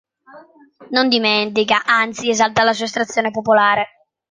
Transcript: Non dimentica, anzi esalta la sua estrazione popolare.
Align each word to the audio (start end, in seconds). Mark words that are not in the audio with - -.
Non 0.95 1.07
dimentica, 1.09 1.83
anzi 1.85 2.29
esalta 2.29 2.63
la 2.63 2.73
sua 2.73 2.85
estrazione 2.85 3.29
popolare. 3.29 4.07